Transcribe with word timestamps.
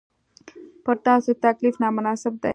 پر 0.83 0.95
تاسو 1.05 1.29
تکلیف 1.45 1.75
نامناسب 1.83 2.33
دی. 2.43 2.49